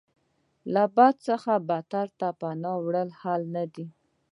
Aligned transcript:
له 0.73 0.83
بد 0.95 1.15
څخه 1.27 1.53
بدتر 1.67 2.07
ته 2.19 2.27
پناه 2.39 2.77
وړل 2.85 3.09
حل 3.21 3.41
نه 3.55 3.63
دی. 3.73 3.87